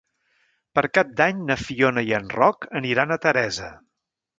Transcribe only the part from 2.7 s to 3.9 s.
aniran a Teresa.